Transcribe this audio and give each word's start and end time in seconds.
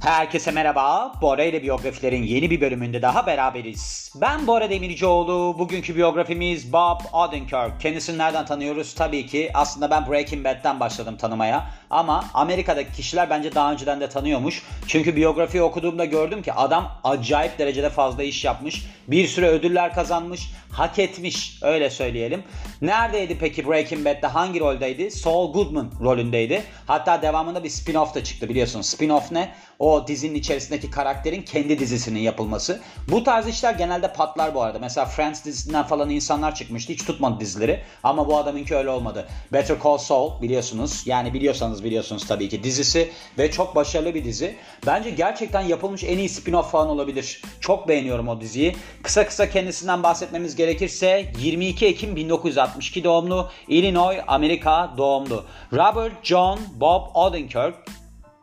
Herkese 0.00 0.50
merhaba. 0.50 1.12
Bora 1.22 1.44
ile 1.44 1.62
biyografilerin 1.62 2.22
yeni 2.22 2.50
bir 2.50 2.60
bölümünde 2.60 3.02
daha 3.02 3.26
beraberiz. 3.26 4.12
Ben 4.20 4.46
Bora 4.46 4.70
Demircioğlu. 4.70 5.58
Bugünkü 5.58 5.96
biyografimiz 5.96 6.72
Bob 6.72 7.00
Odenkirk. 7.12 7.80
Kendisini 7.80 8.18
nereden 8.18 8.46
tanıyoruz? 8.46 8.94
Tabii 8.94 9.26
ki 9.26 9.50
aslında 9.54 9.90
ben 9.90 10.10
Breaking 10.10 10.44
Bad'den 10.44 10.80
başladım 10.80 11.16
tanımaya. 11.16 11.70
Ama 11.90 12.24
Amerika'daki 12.34 12.92
kişiler 12.92 13.30
bence 13.30 13.54
daha 13.54 13.72
önceden 13.72 14.00
de 14.00 14.08
tanıyormuş. 14.08 14.62
Çünkü 14.86 15.16
biyografiyi 15.16 15.62
okuduğumda 15.62 16.04
gördüm 16.04 16.42
ki 16.42 16.52
adam 16.52 17.00
acayip 17.04 17.58
derecede 17.58 17.90
fazla 17.90 18.22
iş 18.22 18.44
yapmış. 18.44 18.86
Bir 19.08 19.26
sürü 19.26 19.46
ödüller 19.46 19.94
kazanmış. 19.94 20.50
Hak 20.72 20.98
etmiş 20.98 21.58
öyle 21.62 21.90
söyleyelim. 21.90 22.42
Neredeydi 22.82 23.38
peki 23.40 23.68
Breaking 23.68 24.06
Bad'de 24.06 24.26
hangi 24.26 24.60
roldeydi? 24.60 25.10
Saul 25.10 25.52
Goodman 25.52 25.92
rolündeydi. 26.00 26.62
Hatta 26.86 27.22
devamında 27.22 27.64
bir 27.64 27.68
spin-off 27.70 28.14
da 28.14 28.24
çıktı 28.24 28.48
biliyorsunuz. 28.48 28.86
Spin-off 28.86 29.34
ne? 29.34 29.54
O 29.78 30.06
dizinin 30.06 30.34
içerisindeki 30.34 30.90
karakterin 30.90 31.42
kendi 31.42 31.78
dizisinin 31.78 32.20
yapılması. 32.20 32.80
Bu 33.08 33.24
tarz 33.24 33.46
işler 33.48 33.74
genelde 33.74 34.12
patlar 34.12 34.54
bu 34.54 34.62
arada. 34.62 34.78
Mesela 34.78 35.06
Friends 35.06 35.44
dizisinden 35.44 35.82
falan 35.82 36.10
insanlar 36.10 36.54
çıkmıştı. 36.54 36.92
Hiç 36.92 37.04
tutmadı 37.04 37.40
dizileri. 37.40 37.80
Ama 38.02 38.28
bu 38.28 38.36
adamınki 38.36 38.76
öyle 38.76 38.90
olmadı. 38.90 39.28
Better 39.52 39.76
Call 39.84 39.98
Saul 39.98 40.42
biliyorsunuz. 40.42 41.02
Yani 41.06 41.34
biliyorsanız 41.34 41.79
biliyorsunuz 41.84 42.26
tabii 42.26 42.48
ki 42.48 42.62
dizisi. 42.62 43.10
Ve 43.38 43.50
çok 43.50 43.76
başarılı 43.76 44.14
bir 44.14 44.24
dizi. 44.24 44.56
Bence 44.86 45.10
gerçekten 45.10 45.60
yapılmış 45.60 46.04
en 46.04 46.18
iyi 46.18 46.28
spin-off 46.28 46.70
falan 46.70 46.88
olabilir. 46.88 47.42
Çok 47.60 47.88
beğeniyorum 47.88 48.28
o 48.28 48.40
diziyi. 48.40 48.76
Kısa 49.02 49.26
kısa 49.26 49.50
kendisinden 49.50 50.02
bahsetmemiz 50.02 50.56
gerekirse 50.56 51.32
22 51.38 51.86
Ekim 51.86 52.16
1962 52.16 53.04
doğumlu. 53.04 53.50
Illinois, 53.68 54.20
Amerika 54.26 54.94
doğumlu. 54.98 55.44
Robert 55.72 56.24
John 56.24 56.60
Bob 56.80 57.02
Odenkirk 57.14 57.74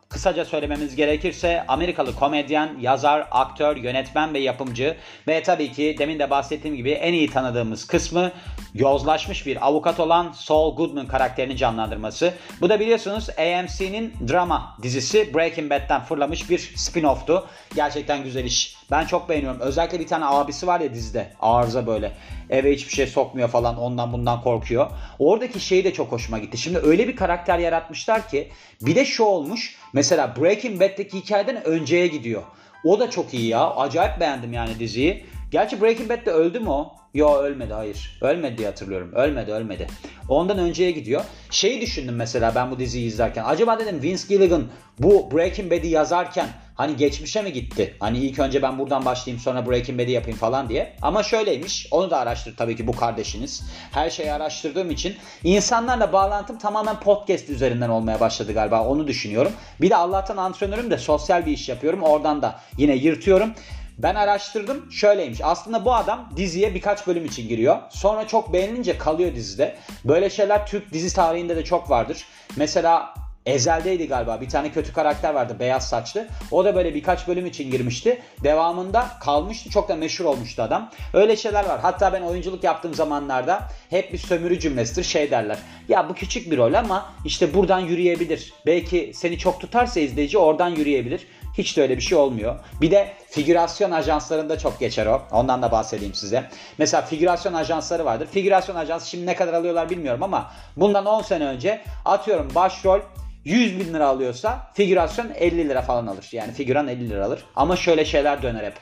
Kısaca 0.08 0.44
söylememiz 0.44 0.96
gerekirse 0.96 1.64
Amerikalı 1.68 2.14
komedyen, 2.14 2.70
yazar, 2.80 3.28
aktör, 3.30 3.76
yönetmen 3.76 4.34
ve 4.34 4.38
yapımcı 4.38 4.96
ve 5.28 5.42
tabii 5.42 5.72
ki 5.72 5.96
demin 5.98 6.18
de 6.18 6.30
bahsettiğim 6.30 6.76
gibi 6.76 6.90
en 6.90 7.12
iyi 7.12 7.30
tanıdığımız 7.30 7.86
kısmı 7.86 8.32
yozlaşmış 8.74 9.46
bir 9.46 9.66
avukat 9.66 10.00
olan 10.00 10.32
Saul 10.32 10.76
Goodman 10.76 11.06
karakterini 11.06 11.56
canlandırması. 11.56 12.34
Bu 12.60 12.68
da 12.68 12.80
biliyorsunuz 12.80 13.28
AMC'nin 13.30 14.14
drama 14.28 14.76
dizisi 14.82 15.34
Breaking 15.34 15.70
Bad'den 15.70 16.04
fırlamış 16.04 16.50
bir 16.50 16.58
spin-off'tu. 16.58 17.46
Gerçekten 17.74 18.24
güzel 18.24 18.44
iş. 18.44 18.77
Ben 18.90 19.06
çok 19.06 19.28
beğeniyorum. 19.28 19.60
Özellikle 19.60 20.00
bir 20.00 20.06
tane 20.06 20.24
abisi 20.24 20.66
var 20.66 20.80
ya 20.80 20.94
dizide. 20.94 21.32
Arıza 21.40 21.86
böyle. 21.86 22.12
Eve 22.50 22.72
hiçbir 22.72 22.92
şey 22.92 23.06
sokmuyor 23.06 23.48
falan. 23.48 23.78
Ondan 23.78 24.12
bundan 24.12 24.42
korkuyor. 24.42 24.90
Oradaki 25.18 25.60
şey 25.60 25.84
de 25.84 25.92
çok 25.92 26.12
hoşuma 26.12 26.38
gitti. 26.38 26.58
Şimdi 26.58 26.78
öyle 26.78 27.08
bir 27.08 27.16
karakter 27.16 27.58
yaratmışlar 27.58 28.28
ki 28.28 28.48
bir 28.80 28.94
de 28.94 29.04
şu 29.04 29.24
olmuş. 29.24 29.76
Mesela 29.92 30.34
Breaking 30.36 30.80
Bad'deki 30.80 31.18
hikayeden 31.18 31.64
önceye 31.64 32.06
gidiyor. 32.06 32.42
O 32.84 33.00
da 33.00 33.10
çok 33.10 33.34
iyi 33.34 33.46
ya. 33.48 33.70
Acayip 33.70 34.20
beğendim 34.20 34.52
yani 34.52 34.78
diziyi. 34.78 35.24
Gerçi 35.50 35.80
Breaking 35.80 36.10
Bad'de 36.10 36.30
öldü 36.30 36.60
mü 36.60 36.68
o? 36.68 36.92
Yo 37.14 37.36
ölmedi 37.36 37.72
hayır. 37.72 38.18
Ölmedi 38.20 38.58
diye 38.58 38.68
hatırlıyorum. 38.68 39.12
Ölmedi 39.12 39.52
ölmedi. 39.52 39.86
Ondan 40.28 40.58
önceye 40.58 40.90
gidiyor. 40.90 41.24
Şeyi 41.50 41.80
düşündüm 41.80 42.14
mesela 42.16 42.54
ben 42.54 42.70
bu 42.70 42.78
diziyi 42.78 43.06
izlerken. 43.06 43.44
Acaba 43.44 43.78
dedim 43.78 44.02
Vince 44.02 44.22
Gilligan 44.28 44.64
bu 44.98 45.30
Breaking 45.32 45.72
Bad'i 45.72 45.88
yazarken 45.88 46.48
hani 46.78 46.96
geçmişe 46.96 47.42
mi 47.42 47.52
gitti? 47.52 47.94
Hani 48.00 48.18
ilk 48.18 48.38
önce 48.38 48.62
ben 48.62 48.78
buradan 48.78 49.04
başlayayım 49.04 49.42
sonra 49.42 49.66
Breaking 49.66 50.00
Bad'i 50.00 50.10
yapayım 50.10 50.38
falan 50.38 50.68
diye. 50.68 50.96
Ama 51.02 51.22
şöyleymiş. 51.22 51.88
Onu 51.90 52.10
da 52.10 52.18
araştır 52.18 52.56
tabii 52.56 52.76
ki 52.76 52.86
bu 52.86 52.92
kardeşiniz. 52.92 53.62
Her 53.92 54.10
şeyi 54.10 54.32
araştırdığım 54.32 54.90
için 54.90 55.16
insanlarla 55.44 56.12
bağlantım 56.12 56.58
tamamen 56.58 57.00
podcast 57.00 57.48
üzerinden 57.48 57.88
olmaya 57.88 58.20
başladı 58.20 58.52
galiba. 58.52 58.84
Onu 58.84 59.06
düşünüyorum. 59.06 59.52
Bir 59.80 59.90
de 59.90 59.96
Allah'tan 59.96 60.36
antrenörüm 60.36 60.90
de 60.90 60.98
sosyal 60.98 61.46
bir 61.46 61.52
iş 61.52 61.68
yapıyorum. 61.68 62.02
Oradan 62.02 62.42
da 62.42 62.60
yine 62.76 62.94
yırtıyorum. 62.94 63.54
Ben 63.98 64.14
araştırdım. 64.14 64.92
Şöyleymiş. 64.92 65.40
Aslında 65.42 65.84
bu 65.84 65.94
adam 65.94 66.30
diziye 66.36 66.74
birkaç 66.74 67.06
bölüm 67.06 67.24
için 67.24 67.48
giriyor. 67.48 67.78
Sonra 67.90 68.26
çok 68.26 68.52
beğenilince 68.52 68.98
kalıyor 68.98 69.34
dizide. 69.34 69.76
Böyle 70.04 70.30
şeyler 70.30 70.66
Türk 70.66 70.92
dizi 70.92 71.14
tarihinde 71.14 71.56
de 71.56 71.64
çok 71.64 71.90
vardır. 71.90 72.24
Mesela 72.56 73.14
Ezel'deydi 73.48 74.08
galiba. 74.08 74.40
Bir 74.40 74.48
tane 74.48 74.72
kötü 74.72 74.92
karakter 74.92 75.34
vardı 75.34 75.56
beyaz 75.60 75.88
saçlı. 75.88 76.26
O 76.50 76.64
da 76.64 76.74
böyle 76.74 76.94
birkaç 76.94 77.28
bölüm 77.28 77.46
için 77.46 77.70
girmişti. 77.70 78.22
Devamında 78.44 79.08
kalmıştı. 79.20 79.70
Çok 79.70 79.88
da 79.88 79.96
meşhur 79.96 80.24
olmuştu 80.24 80.62
adam. 80.62 80.90
Öyle 81.14 81.36
şeyler 81.36 81.64
var. 81.64 81.80
Hatta 81.80 82.12
ben 82.12 82.22
oyunculuk 82.22 82.64
yaptığım 82.64 82.94
zamanlarda 82.94 83.68
hep 83.90 84.12
bir 84.12 84.18
sömürü 84.18 84.60
cümlesidir. 84.60 85.04
Şey 85.04 85.30
derler. 85.30 85.58
Ya 85.88 86.08
bu 86.08 86.14
küçük 86.14 86.50
bir 86.50 86.56
rol 86.56 86.74
ama 86.74 87.14
işte 87.24 87.54
buradan 87.54 87.80
yürüyebilir. 87.80 88.52
Belki 88.66 89.12
seni 89.14 89.38
çok 89.38 89.60
tutarsa 89.60 90.00
izleyici 90.00 90.38
oradan 90.38 90.68
yürüyebilir. 90.68 91.26
Hiç 91.58 91.76
de 91.76 91.82
öyle 91.82 91.96
bir 91.96 92.02
şey 92.02 92.18
olmuyor. 92.18 92.58
Bir 92.80 92.90
de 92.90 93.12
figürasyon 93.30 93.90
ajanslarında 93.90 94.58
çok 94.58 94.80
geçer 94.80 95.06
o. 95.06 95.22
Ondan 95.32 95.62
da 95.62 95.72
bahsedeyim 95.72 96.14
size. 96.14 96.44
Mesela 96.78 97.02
figürasyon 97.02 97.52
ajansları 97.52 98.04
vardır. 98.04 98.28
Figürasyon 98.32 98.76
ajansı 98.76 99.08
şimdi 99.10 99.26
ne 99.26 99.36
kadar 99.36 99.52
alıyorlar 99.52 99.90
bilmiyorum 99.90 100.22
ama 100.22 100.50
bundan 100.76 101.06
10 101.06 101.22
sene 101.22 101.44
önce 101.44 101.80
atıyorum 102.04 102.54
başrol 102.54 103.00
100 103.44 103.80
bin 103.80 103.94
lira 103.94 104.06
alıyorsa 104.06 104.70
figürasyon 104.74 105.30
50 105.34 105.68
lira 105.68 105.82
falan 105.82 106.06
alır. 106.06 106.28
Yani 106.32 106.52
figüran 106.52 106.88
50 106.88 107.10
lira 107.10 107.24
alır. 107.24 107.44
Ama 107.56 107.76
şöyle 107.76 108.04
şeyler 108.04 108.42
döner 108.42 108.64
hep. 108.64 108.74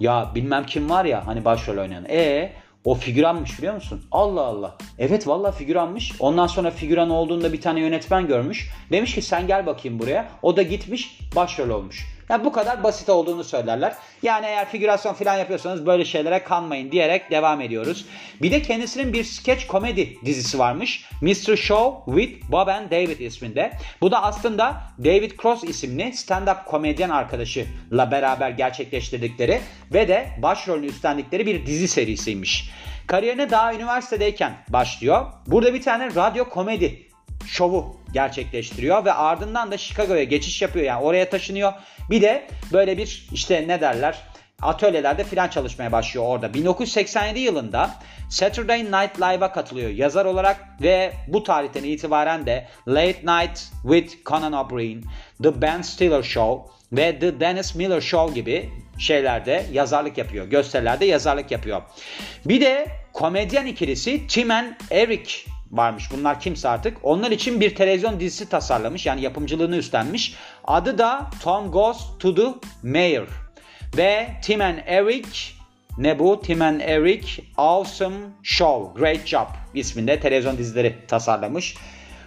Ya 0.00 0.30
bilmem 0.34 0.66
kim 0.66 0.90
var 0.90 1.04
ya 1.04 1.26
hani 1.26 1.44
başrol 1.44 1.78
oynayan. 1.78 2.04
E 2.08 2.52
o 2.84 2.94
figüranmış 2.94 3.58
biliyor 3.58 3.74
musun? 3.74 4.02
Allah 4.12 4.40
Allah. 4.40 4.76
Evet 4.98 5.28
valla 5.28 5.52
figüranmış. 5.52 6.12
Ondan 6.20 6.46
sonra 6.46 6.70
figüran 6.70 7.10
olduğunda 7.10 7.52
bir 7.52 7.60
tane 7.60 7.80
yönetmen 7.80 8.26
görmüş. 8.26 8.70
Demiş 8.90 9.14
ki 9.14 9.22
sen 9.22 9.46
gel 9.46 9.66
bakayım 9.66 9.98
buraya. 9.98 10.28
O 10.42 10.56
da 10.56 10.62
gitmiş 10.62 11.18
başrol 11.36 11.68
olmuş. 11.68 12.06
Yani 12.28 12.44
bu 12.44 12.52
kadar 12.52 12.82
basit 12.82 13.08
olduğunu 13.08 13.44
söylerler. 13.44 13.94
Yani 14.22 14.46
eğer 14.46 14.68
figürasyon 14.68 15.14
falan 15.14 15.36
yapıyorsanız 15.36 15.86
böyle 15.86 16.04
şeylere 16.04 16.44
kanmayın 16.44 16.92
diyerek 16.92 17.30
devam 17.30 17.60
ediyoruz. 17.60 18.06
Bir 18.42 18.50
de 18.50 18.62
kendisinin 18.62 19.12
bir 19.12 19.24
sketch 19.24 19.66
komedi 19.66 20.18
dizisi 20.24 20.58
varmış. 20.58 21.08
Mr. 21.20 21.56
Show 21.56 22.20
with 22.20 22.52
Bob 22.52 22.68
and 22.68 22.90
David 22.90 23.20
isminde. 23.20 23.72
Bu 24.00 24.10
da 24.10 24.22
aslında 24.22 24.82
David 25.04 25.30
Cross 25.42 25.64
isimli 25.64 26.02
stand-up 26.02 26.64
komedyen 26.64 27.10
arkadaşıyla 27.10 28.10
beraber 28.10 28.50
gerçekleştirdikleri 28.50 29.60
ve 29.92 30.08
de 30.08 30.26
başrolünü 30.42 30.86
üstlendikleri 30.86 31.46
bir 31.46 31.66
dizi 31.66 31.88
serisiymiş. 31.88 32.70
Kariyerine 33.06 33.50
daha 33.50 33.74
üniversitedeyken 33.74 34.52
başlıyor. 34.68 35.26
Burada 35.46 35.74
bir 35.74 35.82
tane 35.82 36.14
radyo 36.14 36.48
komedi 36.48 37.08
şovu 37.46 38.03
gerçekleştiriyor 38.14 39.04
ve 39.04 39.12
ardından 39.12 39.72
da 39.72 39.78
Chicago'ya 39.78 40.24
geçiş 40.24 40.62
yapıyor. 40.62 40.84
Yani 40.84 41.02
oraya 41.02 41.30
taşınıyor. 41.30 41.72
Bir 42.10 42.22
de 42.22 42.46
böyle 42.72 42.98
bir 42.98 43.26
işte 43.32 43.64
ne 43.68 43.80
derler 43.80 44.18
atölyelerde 44.62 45.24
filan 45.24 45.48
çalışmaya 45.48 45.92
başlıyor 45.92 46.26
orada. 46.26 46.54
1987 46.54 47.40
yılında 47.40 47.90
Saturday 48.28 48.84
Night 48.84 49.20
Live'a 49.20 49.52
katılıyor 49.52 49.90
yazar 49.90 50.24
olarak 50.24 50.82
ve 50.82 51.12
bu 51.28 51.42
tarihten 51.42 51.84
itibaren 51.84 52.46
de 52.46 52.66
Late 52.88 53.20
Night 53.22 53.60
with 53.82 54.24
Conan 54.26 54.52
O'Brien, 54.52 55.02
The 55.42 55.62
Ben 55.62 55.82
Stiller 55.82 56.22
Show 56.22 56.72
ve 56.92 57.18
The 57.18 57.40
Dennis 57.40 57.74
Miller 57.74 58.00
Show 58.00 58.34
gibi 58.34 58.70
şeylerde 58.98 59.66
yazarlık 59.72 60.18
yapıyor. 60.18 60.46
Gösterilerde 60.46 61.04
yazarlık 61.04 61.50
yapıyor. 61.50 61.82
Bir 62.44 62.60
de 62.60 62.86
komedyen 63.12 63.66
ikilisi 63.66 64.26
Tim 64.26 64.50
and 64.50 64.72
Eric 64.90 65.34
varmış. 65.76 66.10
Bunlar 66.12 66.40
kimse 66.40 66.68
artık. 66.68 66.96
Onlar 67.02 67.30
için 67.30 67.60
bir 67.60 67.74
televizyon 67.74 68.20
dizisi 68.20 68.48
tasarlamış. 68.48 69.06
Yani 69.06 69.22
yapımcılığını 69.22 69.76
üstlenmiş. 69.76 70.34
Adı 70.64 70.98
da 70.98 71.30
Tom 71.42 71.70
Goes 71.70 71.98
to 72.18 72.34
the 72.34 72.46
Mayor. 72.82 73.28
Ve 73.96 74.28
Tim 74.42 74.60
and 74.60 74.78
Eric 74.86 75.28
ne 75.98 76.18
bu? 76.18 76.40
Tim 76.40 76.62
and 76.62 76.80
Eric 76.80 77.42
Awesome 77.56 78.16
Show, 78.42 79.00
Great 79.00 79.26
Job 79.26 79.46
isminde 79.74 80.20
televizyon 80.20 80.58
dizileri 80.58 80.96
tasarlamış. 81.08 81.76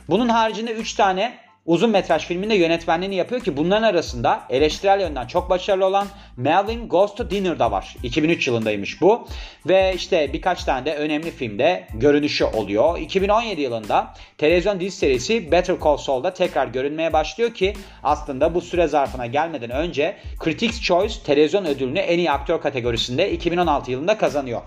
Bunun 0.09 0.29
haricinde 0.29 0.73
3 0.73 0.93
tane 0.93 1.37
uzun 1.67 1.89
metraj 1.89 2.25
filminde 2.25 2.55
yönetmenliğini 2.55 3.15
yapıyor 3.15 3.41
ki 3.41 3.57
bunların 3.57 3.83
arasında 3.83 4.43
eleştirel 4.49 5.01
yönden 5.01 5.27
çok 5.27 5.49
başarılı 5.49 5.85
olan 5.85 6.07
Melvin 6.37 6.89
Goes 6.89 7.15
to 7.15 7.29
Dinner 7.29 7.59
da 7.59 7.71
var. 7.71 7.95
2003 8.03 8.47
yılındaymış 8.47 9.01
bu. 9.01 9.27
Ve 9.65 9.93
işte 9.95 10.33
birkaç 10.33 10.63
tane 10.63 10.85
de 10.85 10.95
önemli 10.95 11.31
filmde 11.31 11.87
görünüşü 11.93 12.45
oluyor. 12.45 12.97
2017 12.99 13.61
yılında 13.61 14.13
televizyon 14.37 14.79
dizi 14.79 14.97
serisi 14.97 15.51
Better 15.51 15.75
Call 15.83 15.97
Saul'da 15.97 16.33
tekrar 16.33 16.67
görünmeye 16.67 17.13
başlıyor 17.13 17.53
ki 17.53 17.73
aslında 18.03 18.55
bu 18.55 18.61
süre 18.61 18.87
zarfına 18.87 19.25
gelmeden 19.25 19.69
önce 19.69 20.17
Critics 20.43 20.81
Choice 20.81 21.15
televizyon 21.25 21.65
ödülünü 21.65 21.99
en 21.99 22.17
iyi 22.17 22.31
aktör 22.31 22.61
kategorisinde 22.61 23.31
2016 23.31 23.91
yılında 23.91 24.17
kazanıyor. 24.17 24.61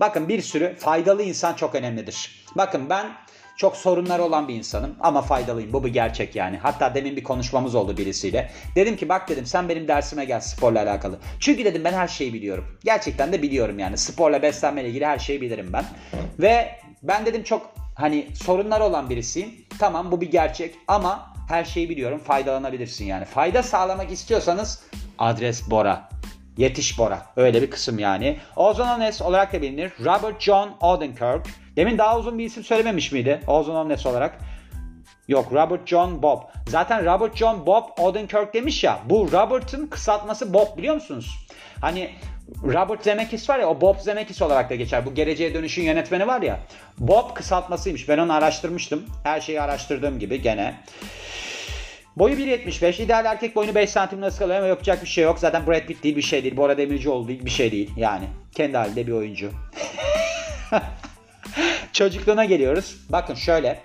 Bakın 0.00 0.28
bir 0.28 0.42
sürü 0.42 0.74
faydalı 0.78 1.22
insan 1.22 1.54
çok 1.54 1.74
önemlidir. 1.74 2.44
Bakın 2.56 2.90
ben 2.90 3.06
çok 3.56 3.76
sorunları 3.76 4.22
olan 4.22 4.48
bir 4.48 4.54
insanım 4.54 4.96
ama 5.00 5.22
faydalıyım. 5.22 5.72
Bu 5.72 5.84
bir 5.84 5.92
gerçek 5.92 6.36
yani. 6.36 6.58
Hatta 6.58 6.94
demin 6.94 7.16
bir 7.16 7.22
konuşmamız 7.22 7.74
oldu 7.74 7.96
birisiyle. 7.96 8.50
Dedim 8.76 8.96
ki 8.96 9.08
bak 9.08 9.28
dedim 9.28 9.46
sen 9.46 9.68
benim 9.68 9.88
dersime 9.88 10.24
gel 10.24 10.40
sporla 10.40 10.82
alakalı. 10.82 11.18
Çünkü 11.40 11.64
dedim 11.64 11.84
ben 11.84 11.92
her 11.92 12.08
şeyi 12.08 12.34
biliyorum. 12.34 12.78
Gerçekten 12.84 13.32
de 13.32 13.42
biliyorum 13.42 13.78
yani. 13.78 13.98
Sporla 13.98 14.42
beslenmeyle 14.42 14.88
ilgili 14.88 15.06
her 15.06 15.18
şeyi 15.18 15.40
bilirim 15.40 15.70
ben. 15.72 15.84
Ve 16.38 16.70
ben 17.02 17.26
dedim 17.26 17.42
çok 17.42 17.74
hani 17.94 18.28
sorunları 18.34 18.84
olan 18.84 19.10
birisiyim. 19.10 19.50
Tamam 19.78 20.12
bu 20.12 20.20
bir 20.20 20.30
gerçek 20.30 20.74
ama 20.88 21.34
her 21.48 21.64
şeyi 21.64 21.88
biliyorum 21.88 22.18
faydalanabilirsin 22.18 23.04
yani. 23.04 23.24
Fayda 23.24 23.62
sağlamak 23.62 24.12
istiyorsanız 24.12 24.82
adres 25.18 25.70
Bora. 25.70 26.08
Yetiş 26.56 26.98
Bora. 26.98 27.26
Öyle 27.36 27.62
bir 27.62 27.70
kısım 27.70 27.98
yani. 27.98 28.38
Ozan 28.56 29.00
Ones 29.00 29.22
olarak 29.22 29.52
da 29.52 29.62
bilinir. 29.62 29.92
Robert 30.04 30.40
John 30.40 30.76
Odenkirk. 30.80 31.46
Demin 31.76 31.98
daha 31.98 32.18
uzun 32.18 32.38
bir 32.38 32.44
isim 32.44 32.64
söylememiş 32.64 33.12
miydi? 33.12 33.40
Ozan 33.46 33.76
Ones 33.76 34.06
olarak. 34.06 34.38
Yok 35.28 35.52
Robert 35.52 35.86
John 35.86 36.22
Bob. 36.22 36.42
Zaten 36.68 37.04
Robert 37.04 37.36
John 37.36 37.66
Bob 37.66 37.84
Odenkirk 37.98 38.54
demiş 38.54 38.84
ya. 38.84 38.98
Bu 39.04 39.32
Robert'ın 39.32 39.86
kısaltması 39.86 40.54
Bob 40.54 40.78
biliyor 40.78 40.94
musunuz? 40.94 41.46
Hani 41.80 42.10
Robert 42.62 43.04
Zemeckis 43.04 43.50
var 43.50 43.58
ya 43.58 43.68
o 43.68 43.80
Bob 43.80 43.98
Zemeckis 43.98 44.42
olarak 44.42 44.70
da 44.70 44.74
geçer. 44.74 45.06
Bu 45.06 45.14
Geleceğe 45.14 45.54
Dönüş'ün 45.54 45.82
yönetmeni 45.82 46.26
var 46.26 46.42
ya. 46.42 46.60
Bob 46.98 47.34
kısaltmasıymış. 47.34 48.08
Ben 48.08 48.18
onu 48.18 48.32
araştırmıştım. 48.32 49.06
Her 49.24 49.40
şeyi 49.40 49.60
araştırdığım 49.60 50.18
gibi 50.18 50.42
gene. 50.42 50.74
Boyu 52.16 52.34
1.75. 52.34 53.02
İdeal 53.02 53.24
erkek 53.24 53.56
boyunu 53.56 53.74
5 53.74 53.90
santim 53.90 54.20
nasıl 54.20 54.38
kalıyor 54.38 54.58
ama 54.58 54.66
yapacak 54.66 55.02
bir 55.02 55.08
şey 55.08 55.24
yok. 55.24 55.38
Zaten 55.38 55.66
Brad 55.66 55.86
Pitt 55.86 56.04
değil 56.04 56.16
bir 56.16 56.22
şey 56.22 56.44
değil. 56.44 56.56
Bora 56.56 56.78
Demircioğlu 56.78 57.28
değil 57.28 57.44
bir 57.44 57.50
şey 57.50 57.72
değil. 57.72 57.90
Yani 57.96 58.24
kendi 58.52 58.76
halinde 58.76 59.06
bir 59.06 59.12
oyuncu. 59.12 59.50
Çocukluğuna 61.94 62.44
geliyoruz. 62.44 62.96
Bakın 63.08 63.34
şöyle. 63.34 63.80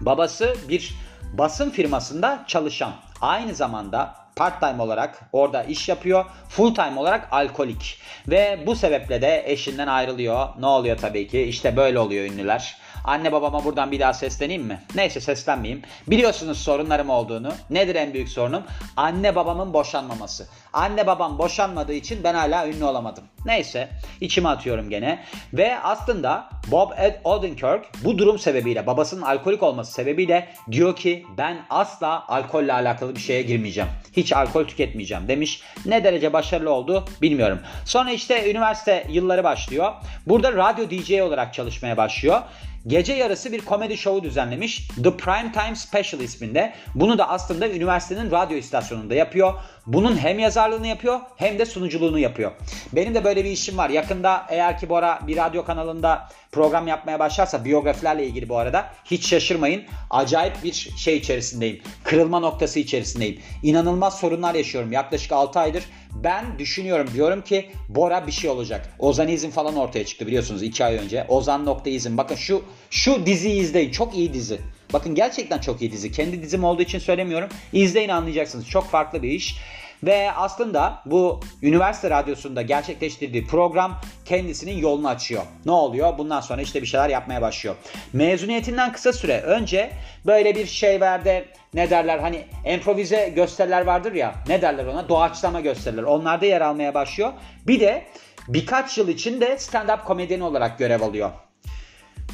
Babası 0.00 0.56
bir 0.68 0.94
basın 1.32 1.70
firmasında 1.70 2.44
çalışan. 2.46 2.92
Aynı 3.20 3.54
zamanda 3.54 4.14
part 4.36 4.60
time 4.60 4.82
olarak 4.82 5.20
orada 5.32 5.62
iş 5.62 5.88
yapıyor. 5.88 6.24
Full 6.48 6.74
time 6.74 7.00
olarak 7.00 7.28
alkolik. 7.30 7.98
Ve 8.28 8.62
bu 8.66 8.76
sebeple 8.76 9.22
de 9.22 9.42
eşinden 9.46 9.86
ayrılıyor. 9.86 10.48
Ne 10.60 10.66
oluyor 10.66 10.96
tabii 10.96 11.28
ki? 11.28 11.42
İşte 11.42 11.76
böyle 11.76 11.98
oluyor 11.98 12.24
ünlüler. 12.24 12.76
Anne 13.04 13.32
babama 13.32 13.64
buradan 13.64 13.92
bir 13.92 14.00
daha 14.00 14.14
sesleneyim 14.14 14.62
mi? 14.62 14.80
Neyse 14.94 15.20
seslenmeyeyim. 15.20 15.82
Biliyorsunuz 16.06 16.58
sorunlarım 16.58 17.10
olduğunu. 17.10 17.52
Nedir 17.70 17.94
en 17.94 18.14
büyük 18.14 18.28
sorunum? 18.28 18.62
Anne 18.96 19.34
babamın 19.34 19.74
boşanmaması. 19.74 20.48
Anne 20.72 21.06
babam 21.06 21.38
boşanmadığı 21.38 21.92
için 21.92 22.24
ben 22.24 22.34
hala 22.34 22.68
ünlü 22.68 22.84
olamadım. 22.84 23.24
Neyse 23.46 23.88
içime 24.20 24.48
atıyorum 24.48 24.90
gene. 24.90 25.24
Ve 25.52 25.78
aslında 25.78 26.48
Bob 26.70 26.90
Ed 26.98 27.14
Odenkirk 27.24 28.04
bu 28.04 28.18
durum 28.18 28.38
sebebiyle 28.38 28.86
babasının 28.86 29.22
alkolik 29.22 29.62
olması 29.62 29.92
sebebiyle 29.92 30.48
diyor 30.70 30.96
ki 30.96 31.26
ben 31.38 31.58
asla 31.70 32.28
alkolle 32.28 32.72
alakalı 32.72 33.16
bir 33.16 33.20
şeye 33.20 33.42
girmeyeceğim. 33.42 33.90
Hiç 34.16 34.32
alkol 34.32 34.64
tüketmeyeceğim 34.64 35.28
demiş. 35.28 35.62
Ne 35.86 36.04
derece 36.04 36.32
başarılı 36.32 36.70
oldu 36.70 37.04
bilmiyorum. 37.22 37.60
Sonra 37.84 38.10
işte 38.10 38.50
üniversite 38.50 39.06
yılları 39.10 39.44
başlıyor. 39.44 39.92
Burada 40.26 40.52
radyo 40.52 40.90
DJ 40.90 41.20
olarak 41.20 41.54
çalışmaya 41.54 41.96
başlıyor. 41.96 42.40
Gece 42.86 43.12
yarısı 43.12 43.52
bir 43.52 43.60
komedi 43.60 43.96
şovu 43.96 44.22
düzenlemiş. 44.22 44.88
The 45.02 45.16
Prime 45.16 45.52
Time 45.52 45.76
Special 45.76 46.22
isminde. 46.22 46.74
Bunu 46.94 47.18
da 47.18 47.28
aslında 47.28 47.68
üniversitenin 47.68 48.30
radyo 48.30 48.56
istasyonunda 48.56 49.14
yapıyor. 49.14 49.54
Bunun 49.86 50.16
hem 50.16 50.38
yazarlığını 50.38 50.86
yapıyor 50.86 51.20
hem 51.36 51.58
de 51.58 51.66
sunuculuğunu 51.66 52.18
yapıyor. 52.18 52.52
Benim 52.92 53.14
de 53.14 53.24
böyle 53.24 53.44
bir 53.44 53.50
işim 53.50 53.78
var. 53.78 53.90
Yakında 53.90 54.46
eğer 54.48 54.78
ki 54.78 54.88
Bora 54.88 55.20
bir 55.26 55.36
radyo 55.36 55.64
kanalında 55.64 56.28
program 56.52 56.86
yapmaya 56.88 57.18
başlarsa 57.18 57.64
biyografilerle 57.64 58.26
ilgili 58.26 58.48
bu 58.48 58.58
arada 58.58 58.86
hiç 59.04 59.28
şaşırmayın. 59.28 59.82
Acayip 60.10 60.64
bir 60.64 60.72
şey 60.72 61.16
içerisindeyim. 61.16 61.82
Kırılma 62.04 62.40
noktası 62.40 62.80
içerisindeyim. 62.80 63.40
İnanılmaz 63.62 64.18
sorunlar 64.18 64.54
yaşıyorum. 64.54 64.92
Yaklaşık 64.92 65.32
6 65.32 65.60
aydır 65.60 65.84
ben 66.14 66.58
düşünüyorum 66.58 67.08
diyorum 67.14 67.42
ki 67.42 67.70
Bora 67.88 68.26
bir 68.26 68.32
şey 68.32 68.50
olacak. 68.50 68.88
Ozanizm 68.98 69.50
falan 69.50 69.76
ortaya 69.76 70.06
çıktı 70.06 70.26
biliyorsunuz 70.26 70.62
2 70.62 70.84
ay 70.84 70.96
önce. 70.96 71.26
Ozan 71.28 71.66
nokta 71.66 71.90
izin. 71.90 72.18
Bakın 72.18 72.34
şu 72.34 72.62
şu 72.90 73.26
diziyi 73.26 73.60
izleyin. 73.60 73.90
Çok 73.90 74.14
iyi 74.14 74.34
dizi. 74.34 74.60
Bakın 74.92 75.14
gerçekten 75.14 75.58
çok 75.58 75.82
iyi 75.82 75.92
dizi. 75.92 76.12
Kendi 76.12 76.42
dizim 76.42 76.64
olduğu 76.64 76.82
için 76.82 76.98
söylemiyorum. 76.98 77.48
İzleyin 77.72 78.08
anlayacaksınız. 78.08 78.68
Çok 78.68 78.90
farklı 78.90 79.22
bir 79.22 79.30
iş. 79.30 79.56
Ve 80.02 80.32
aslında 80.32 81.02
bu 81.06 81.40
üniversite 81.62 82.10
radyosunda 82.10 82.62
gerçekleştirdiği 82.62 83.46
program 83.46 84.00
kendisinin 84.24 84.78
yolunu 84.78 85.08
açıyor. 85.08 85.42
Ne 85.66 85.72
oluyor? 85.72 86.18
Bundan 86.18 86.40
sonra 86.40 86.62
işte 86.62 86.82
bir 86.82 86.86
şeyler 86.86 87.08
yapmaya 87.08 87.42
başlıyor. 87.42 87.76
Mezuniyetinden 88.12 88.92
kısa 88.92 89.12
süre 89.12 89.40
önce 89.40 89.90
böyle 90.26 90.54
bir 90.54 90.66
şey 90.66 91.00
verdi. 91.00 91.48
Ne 91.74 91.90
derler 91.90 92.18
hani 92.18 92.44
improvize 92.66 93.32
gösteriler 93.36 93.86
vardır 93.86 94.12
ya. 94.12 94.34
Ne 94.48 94.62
derler 94.62 94.86
ona? 94.86 95.08
Doğaçlama 95.08 95.60
gösteriler. 95.60 96.02
Onlarda 96.02 96.46
yer 96.46 96.60
almaya 96.60 96.94
başlıyor. 96.94 97.32
Bir 97.66 97.80
de 97.80 98.04
birkaç 98.48 98.98
yıl 98.98 99.08
içinde 99.08 99.54
stand-up 99.54 100.04
komedyeni 100.04 100.44
olarak 100.44 100.78
görev 100.78 101.02
alıyor. 101.02 101.30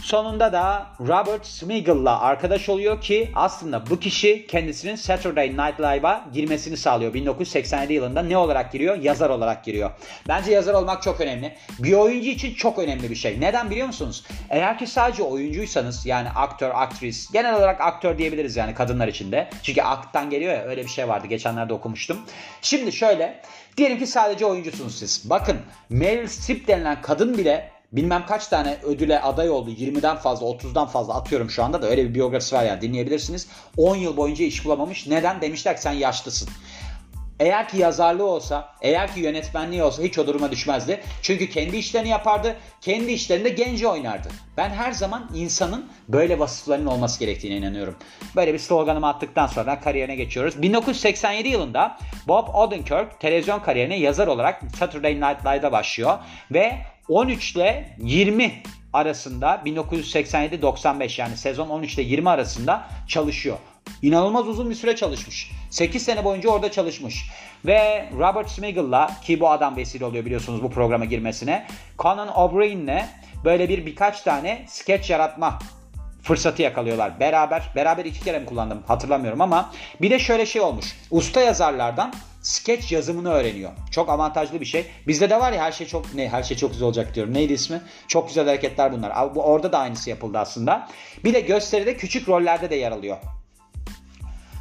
Sonunda 0.03 0.53
da 0.53 0.87
Robert 1.01 1.47
Smigel'la 1.47 2.21
arkadaş 2.21 2.69
oluyor 2.69 3.01
ki 3.01 3.31
aslında 3.35 3.91
bu 3.91 4.01
kişi 4.01 4.47
kendisinin 4.47 4.97
Saturday 4.97 5.49
Night 5.49 5.81
Live'a 5.81 6.25
girmesini 6.33 6.77
sağlıyor. 6.77 7.15
1987 7.15 7.93
yılında 7.93 8.23
ne 8.23 8.37
olarak 8.37 8.73
giriyor? 8.73 8.97
Yazar 8.97 9.31
olarak 9.31 9.65
giriyor. 9.65 9.91
Bence 10.29 10.53
yazar 10.53 10.75
olmak 10.75 11.03
çok 11.03 11.21
önemli. 11.21 11.55
Bir 11.79 11.93
oyuncu 11.93 12.29
için 12.29 12.55
çok 12.55 12.79
önemli 12.79 13.11
bir 13.11 13.15
şey. 13.15 13.41
Neden 13.41 13.71
biliyor 13.71 13.87
musunuz? 13.87 14.25
Eğer 14.51 14.79
ki 14.79 14.87
sadece 14.87 15.23
oyuncuysanız 15.23 16.07
yani 16.07 16.29
aktör, 16.31 16.71
aktris, 16.75 17.33
genel 17.33 17.57
olarak 17.57 17.81
aktör 17.81 18.19
diyebiliriz 18.19 18.57
yani 18.57 18.75
kadınlar 18.75 19.09
için 19.09 19.33
de. 19.33 19.51
Çünkü 19.63 19.83
akttan 19.83 20.31
geliyor 20.31 20.53
ya 20.53 20.65
öyle 20.65 20.83
bir 20.85 20.91
şey 20.91 21.09
vardı. 21.09 21.27
Geçenlerde 21.27 21.75
okumuştum. 21.75 22.19
Şimdi 22.63 22.93
şöyle 22.93 23.41
diyelim 23.77 23.99
ki 23.99 24.07
sadece 24.07 24.47
oyuncusunuz 24.47 24.99
siz. 24.99 25.31
Bakın 25.31 25.57
Meryl 25.89 26.27
Streep 26.27 26.69
denilen 26.69 27.03
kadın 27.03 27.39
bile 27.39 27.78
bilmem 27.93 28.27
kaç 28.27 28.47
tane 28.47 28.79
ödüle 28.83 29.21
aday 29.21 29.51
oldu. 29.51 29.71
20'den 29.71 30.17
fazla 30.17 30.47
30'dan 30.47 30.87
fazla 30.87 31.15
atıyorum 31.15 31.51
şu 31.51 31.65
anda 31.65 31.83
da 31.83 31.91
öyle 31.91 32.09
bir 32.09 32.15
biyografisi 32.15 32.55
var 32.55 32.65
yani 32.65 32.81
dinleyebilirsiniz. 32.81 33.49
10 33.77 33.97
yıl 33.97 34.17
boyunca 34.17 34.45
iş 34.45 34.65
bulamamış. 34.65 35.07
Neden? 35.07 35.41
Demişler 35.41 35.77
ki 35.77 35.83
sen 35.83 35.93
yaşlısın. 35.93 36.49
Eğer 37.41 37.69
ki 37.69 37.79
yazarlığı 37.79 38.27
olsa, 38.27 38.75
eğer 38.83 39.15
ki 39.15 39.21
yönetmenliği 39.21 39.83
olsa 39.83 40.03
hiç 40.03 40.19
o 40.19 40.27
duruma 40.27 40.51
düşmezdi. 40.51 41.01
Çünkü 41.23 41.51
kendi 41.51 41.77
işlerini 41.77 42.09
yapardı, 42.09 42.57
kendi 42.81 43.13
işlerinde 43.13 43.49
genci 43.49 43.89
oynardı. 43.89 44.29
Ben 44.57 44.71
her 44.71 44.93
zaman 44.93 45.31
insanın 45.35 45.89
böyle 46.09 46.39
vasıflarının 46.39 46.87
olması 46.87 47.21
gerektiğine 47.21 47.57
inanıyorum. 47.57 47.97
Böyle 48.37 48.55
bir 48.55 48.59
sloganımı 48.59 49.09
attıktan 49.09 49.47
sonra 49.47 49.81
kariyerine 49.81 50.17
geçiyoruz. 50.17 50.63
1987 50.63 51.49
yılında 51.49 51.99
Bob 52.29 52.55
Odenkirk 52.55 53.21
televizyon 53.21 53.61
kariyerine 53.61 53.99
yazar 53.99 54.27
olarak 54.27 54.63
Saturday 54.79 55.15
Night 55.15 55.47
Live'da 55.47 55.73
başlıyor 55.73 56.19
ve 56.51 56.73
13 57.09 57.57
ile 57.57 57.97
20 57.99 58.63
arasında 58.93 59.63
1987-95 59.67 61.21
yani 61.21 61.37
sezon 61.37 61.69
13 61.69 61.95
ile 61.95 62.03
20 62.03 62.31
arasında 62.31 62.89
çalışıyor. 63.09 63.57
İnanılmaz 64.03 64.49
uzun 64.49 64.71
bir 64.71 64.75
süre 64.75 64.97
çalışmış. 64.97 65.51
8 65.71 66.03
sene 66.03 66.25
boyunca 66.25 66.51
orada 66.51 66.71
çalışmış. 66.71 67.31
Ve 67.67 68.09
Robert 68.19 68.51
Smigel'la 68.51 69.21
ki 69.25 69.41
bu 69.41 69.51
adam 69.51 69.77
vesile 69.77 70.05
oluyor 70.05 70.25
biliyorsunuz 70.25 70.63
bu 70.63 70.71
programa 70.71 71.05
girmesine. 71.05 71.67
Conan 71.99 72.37
O'Brien'le 72.37 73.07
böyle 73.45 73.69
bir 73.69 73.87
birkaç 73.87 74.23
tane 74.23 74.65
skeç 74.69 75.11
yaratma 75.11 75.59
fırsatı 76.23 76.63
yakalıyorlar. 76.63 77.21
Beraber, 77.21 77.63
beraber 77.77 78.05
iki 78.05 78.25
kere 78.25 78.39
mi 78.39 78.47
kullandım 78.47 78.83
hatırlamıyorum 78.89 79.41
ama 79.41 79.71
bir 80.01 80.11
de 80.11 80.19
şöyle 80.19 80.47
şey 80.47 80.63
olmuş. 80.63 80.97
Usta 81.11 81.41
yazarlardan 81.41 82.13
sketch 82.43 82.93
yazımını 82.93 83.31
öğreniyor. 83.31 83.71
Çok 83.91 84.09
avantajlı 84.09 84.61
bir 84.61 84.67
şey. 84.67 84.87
Bizde 85.07 85.31
de 85.31 85.41
var 85.41 85.53
ya 85.53 85.63
her 85.63 85.73
şey 85.73 85.87
çok 85.87 86.15
ne 86.15 86.29
her 86.29 86.43
şey 86.43 86.57
çok 86.57 86.71
güzel 86.73 86.87
olacak 86.87 87.15
diyorum. 87.15 87.35
Neydi 87.35 87.53
ismi? 87.53 87.81
Çok 88.09 88.29
güzel 88.29 88.47
hareketler 88.47 88.93
bunlar. 88.93 89.35
Bu 89.35 89.43
orada 89.43 89.73
da 89.73 89.79
aynısı 89.79 90.11
yapıldı 90.11 90.39
aslında. 90.39 90.89
Bir 91.25 91.35
de 91.35 91.41
gösteride 91.41 91.97
küçük 91.97 92.29
rollerde 92.29 92.71
de 92.71 92.77
yer 92.77 92.93
alıyor. 92.93 93.17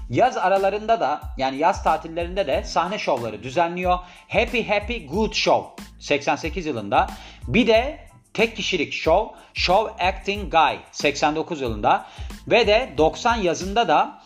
Yaz 0.09 0.37
aralarında 0.37 0.99
da 0.99 1.21
yani 1.37 1.57
yaz 1.57 1.83
tatillerinde 1.83 2.47
de 2.47 2.63
sahne 2.63 2.99
şovları 2.99 3.43
düzenliyor. 3.43 3.99
Happy 4.27 4.61
Happy 4.61 5.05
Good 5.05 5.33
Show 5.33 5.83
88 5.99 6.65
yılında. 6.65 7.07
Bir 7.47 7.67
de 7.67 7.99
tek 8.33 8.55
kişilik 8.55 8.93
show 8.93 9.39
Show 9.53 10.05
Acting 10.05 10.51
Guy 10.51 10.77
89 10.91 11.61
yılında 11.61 12.05
ve 12.47 12.67
de 12.67 12.93
90 12.97 13.35
yazında 13.35 13.87
da 13.87 14.21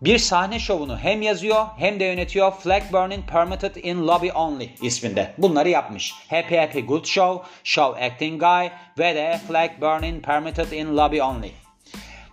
bir 0.00 0.18
sahne 0.18 0.58
şovunu 0.58 0.98
hem 0.98 1.22
yazıyor 1.22 1.66
hem 1.78 2.00
de 2.00 2.04
yönetiyor 2.04 2.52
Flag 2.52 2.82
Burning 2.92 3.30
Permitted 3.30 3.74
in 3.74 4.06
Lobby 4.06 4.28
Only 4.34 4.70
isminde. 4.82 5.34
Bunları 5.38 5.68
yapmış. 5.68 6.14
Happy 6.30 6.56
Happy 6.56 6.80
Good 6.80 7.04
Show, 7.04 7.48
Show 7.64 8.06
Acting 8.06 8.40
Guy 8.40 8.68
ve 8.98 9.14
de 9.14 9.40
Flag 9.48 9.70
Burning 9.80 10.24
Permitted 10.24 10.72
in 10.72 10.96
Lobby 10.96 11.22
Only. 11.22 11.52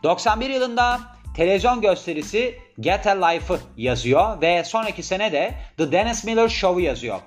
91 0.03 0.49
yılında 0.49 0.99
televizyon 1.35 1.81
gösterisi 1.81 2.59
Get 2.79 3.07
a 3.07 3.25
Life'ı 3.25 3.59
yazıyor 3.77 4.41
ve 4.41 4.63
sonraki 4.63 5.03
sene 5.03 5.31
de 5.31 5.53
The 5.77 5.91
Dennis 5.91 6.23
Miller 6.23 6.49
Show'u 6.49 6.79
yazıyor. 6.79 7.19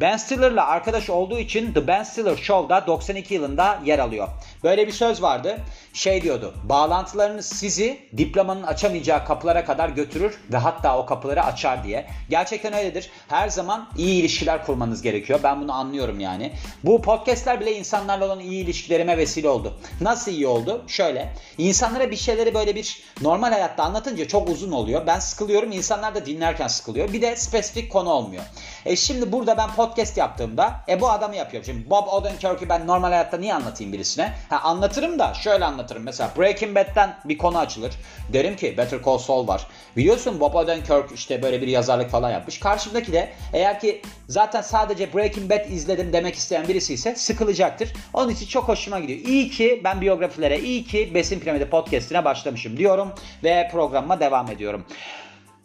Ben 0.00 0.16
Stiller'la 0.16 0.66
arkadaş 0.66 1.10
olduğu 1.10 1.38
için 1.38 1.72
The 1.72 1.86
Ben 1.86 2.02
Stiller 2.02 2.36
Show'da 2.36 2.86
92 2.86 3.34
yılında 3.34 3.80
yer 3.84 3.98
alıyor. 3.98 4.28
Böyle 4.64 4.86
bir 4.86 4.92
söz 4.92 5.22
vardı. 5.22 5.58
Şey 5.98 6.22
diyordu. 6.22 6.54
Bağlantılarınız 6.64 7.46
sizi 7.46 7.98
diplomanın 8.16 8.62
açamayacağı 8.62 9.24
kapılara 9.24 9.64
kadar 9.64 9.88
götürür 9.88 10.38
ve 10.52 10.56
hatta 10.56 10.98
o 10.98 11.06
kapıları 11.06 11.44
açar 11.44 11.84
diye. 11.84 12.06
Gerçekten 12.30 12.72
öyledir. 12.72 13.10
Her 13.28 13.48
zaman 13.48 13.88
iyi 13.96 14.20
ilişkiler 14.20 14.66
kurmanız 14.66 15.02
gerekiyor. 15.02 15.40
Ben 15.42 15.62
bunu 15.62 15.72
anlıyorum 15.72 16.20
yani. 16.20 16.52
Bu 16.84 17.02
podcastler 17.02 17.60
bile 17.60 17.72
insanlarla 17.72 18.26
olan 18.26 18.40
iyi 18.40 18.64
ilişkilerime 18.64 19.18
vesile 19.18 19.48
oldu. 19.48 19.78
Nasıl 20.00 20.32
iyi 20.32 20.46
oldu? 20.46 20.84
Şöyle. 20.86 21.34
İnsanlara 21.58 22.10
bir 22.10 22.16
şeyleri 22.16 22.54
böyle 22.54 22.74
bir 22.74 23.02
normal 23.20 23.52
hayatta 23.52 23.84
anlatınca 23.84 24.28
çok 24.28 24.48
uzun 24.48 24.72
oluyor. 24.72 25.06
Ben 25.06 25.18
sıkılıyorum. 25.18 25.72
İnsanlar 25.72 26.14
da 26.14 26.26
dinlerken 26.26 26.68
sıkılıyor. 26.68 27.12
Bir 27.12 27.22
de 27.22 27.36
spesifik 27.36 27.92
konu 27.92 28.10
olmuyor. 28.10 28.42
E 28.86 28.96
şimdi 28.96 29.32
burada 29.32 29.56
ben 29.56 29.74
podcast 29.76 30.16
yaptığımda 30.16 30.80
e 30.88 31.00
bu 31.00 31.10
adamı 31.10 31.36
yapıyorum. 31.36 31.66
Şimdi 31.66 31.90
Bob 31.90 32.06
Odenkirk'ü 32.06 32.68
ben 32.68 32.86
normal 32.86 33.08
hayatta 33.08 33.36
niye 33.36 33.54
anlatayım 33.54 33.92
birisine? 33.92 34.34
Ha 34.50 34.60
anlatırım 34.64 35.18
da 35.18 35.34
şöyle 35.34 35.64
anlatırım. 35.88 36.02
Mesela 36.02 36.30
Breaking 36.38 36.76
Bad'den 36.76 37.16
bir 37.24 37.38
konu 37.38 37.58
açılır. 37.58 37.92
Derim 38.32 38.56
ki 38.56 38.76
Better 38.78 39.02
Call 39.04 39.18
Saul 39.18 39.48
var. 39.48 39.66
Biliyorsun 39.96 40.40
Bob 40.40 40.54
Odenkirk 40.54 41.12
işte 41.14 41.42
böyle 41.42 41.62
bir 41.62 41.66
yazarlık 41.66 42.10
falan 42.10 42.30
yapmış. 42.30 42.60
Karşımdaki 42.60 43.12
de 43.12 43.32
eğer 43.52 43.80
ki 43.80 44.02
zaten 44.28 44.60
sadece 44.60 45.14
Breaking 45.14 45.50
Bad 45.50 45.70
izledim 45.70 46.12
demek 46.12 46.34
isteyen 46.34 46.68
birisi 46.68 46.94
ise 46.94 47.14
sıkılacaktır. 47.16 47.92
Onun 48.14 48.30
için 48.30 48.46
çok 48.46 48.68
hoşuma 48.68 49.00
gidiyor. 49.00 49.18
İyi 49.18 49.50
ki 49.50 49.80
ben 49.84 50.00
biyografilere, 50.00 50.58
iyi 50.60 50.84
ki 50.84 51.14
Besin 51.14 51.40
Piramidi 51.40 51.70
podcastine 51.70 52.24
başlamışım 52.24 52.76
diyorum 52.76 53.12
ve 53.44 53.68
programıma 53.72 54.20
devam 54.20 54.50
ediyorum. 54.50 54.86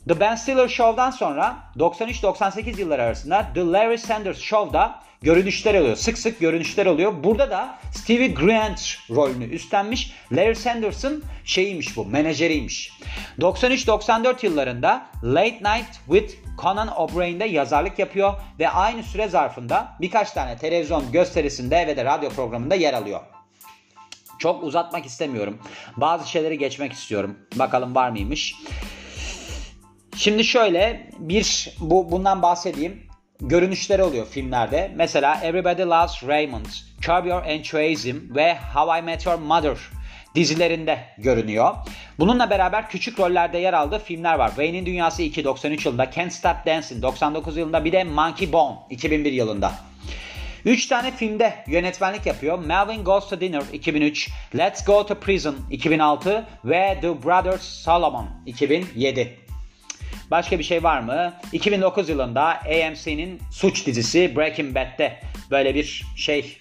The 0.07 0.19
Ben 0.19 0.35
Stiller 0.35 0.67
Show'dan 0.67 1.11
sonra 1.11 1.55
93-98 1.77 2.79
yılları 2.79 3.03
arasında 3.03 3.47
The 3.55 3.61
Larry 3.61 3.97
Sanders 3.97 4.39
Show'da 4.39 4.99
görünüşler 5.23 5.75
oluyor. 5.75 5.95
Sık 5.95 6.17
sık 6.17 6.39
görünüşler 6.39 6.85
oluyor. 6.85 7.23
Burada 7.23 7.51
da 7.51 7.79
Stevie 7.91 8.27
Grant 8.27 8.97
rolünü 9.09 9.45
üstlenmiş. 9.45 10.13
Larry 10.31 10.55
Sanders'ın 10.55 11.23
şeyiymiş 11.45 11.97
bu, 11.97 12.05
menajeriymiş. 12.05 12.91
93-94 13.39 14.45
yıllarında 14.45 15.05
Late 15.23 15.55
Night 15.55 15.93
with 16.05 16.35
Conan 16.61 17.01
O'Brien'de 17.01 17.45
yazarlık 17.45 17.99
yapıyor 17.99 18.33
ve 18.59 18.69
aynı 18.69 19.03
süre 19.03 19.27
zarfında 19.27 19.97
birkaç 20.01 20.31
tane 20.31 20.57
televizyon 20.57 21.11
gösterisinde 21.11 21.87
ve 21.87 21.97
de 21.97 22.05
radyo 22.05 22.29
programında 22.29 22.75
yer 22.75 22.93
alıyor. 22.93 23.19
Çok 24.39 24.63
uzatmak 24.63 25.05
istemiyorum. 25.05 25.57
Bazı 25.97 26.29
şeyleri 26.29 26.57
geçmek 26.57 26.93
istiyorum. 26.93 27.37
Bakalım 27.55 27.95
var 27.95 28.09
mıymış. 28.09 28.55
Şimdi 30.15 30.43
şöyle 30.43 31.09
bir 31.19 31.75
bu 31.79 32.11
bundan 32.11 32.41
bahsedeyim. 32.41 33.12
Görünüşleri 33.41 34.03
oluyor 34.03 34.27
filmlerde. 34.27 34.91
Mesela 34.95 35.41
Everybody 35.43 35.81
Loves 35.81 36.23
Raymond, 36.27 36.65
Curb 37.01 37.25
Your 37.25 37.45
Enthusiasm 37.45 38.35
ve 38.35 38.57
How 38.73 38.99
I 38.99 39.01
Met 39.01 39.25
Your 39.25 39.37
Mother 39.37 39.77
dizilerinde 40.35 40.99
görünüyor. 41.17 41.75
Bununla 42.19 42.49
beraber 42.49 42.89
küçük 42.89 43.19
rollerde 43.19 43.57
yer 43.57 43.73
aldığı 43.73 43.99
filmler 43.99 44.35
var. 44.35 44.47
Wayne'in 44.47 44.85
Dünyası 44.85 45.21
2 45.21 45.43
93 45.43 45.85
yılında, 45.85 46.11
Can't 46.11 46.33
Stop 46.33 46.65
Dancing 46.65 47.01
99 47.01 47.57
yılında 47.57 47.85
bir 47.85 47.91
de 47.91 48.03
Monkey 48.03 48.53
Bone 48.53 48.75
2001 48.89 49.31
yılında. 49.31 49.71
3 50.65 50.87
tane 50.87 51.11
filmde 51.11 51.53
yönetmenlik 51.67 52.25
yapıyor. 52.25 52.59
Melvin 52.59 53.03
Goes 53.03 53.29
to 53.29 53.39
Dinner 53.39 53.63
2003, 53.73 54.29
Let's 54.55 54.85
Go 54.85 55.05
to 55.05 55.15
Prison 55.15 55.55
2006 55.71 56.45
ve 56.65 56.97
The 57.01 57.23
Brothers 57.23 57.61
Solomon 57.61 58.29
2007. 58.45 59.42
Başka 60.33 60.59
bir 60.59 60.63
şey 60.63 60.83
var 60.83 60.99
mı? 60.99 61.33
2009 61.51 62.09
yılında 62.09 62.43
AMC'nin 62.43 63.41
suç 63.51 63.85
dizisi 63.85 64.35
Breaking 64.35 64.75
Bad'de 64.75 65.19
böyle 65.51 65.75
bir 65.75 66.05
şey 66.15 66.57